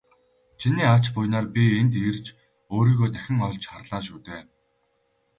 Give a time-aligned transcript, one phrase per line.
[0.59, 2.25] Чиний ач буянаар би энд ирж
[2.75, 4.41] өөрийгөө дахин олж харлаа шүү дээ.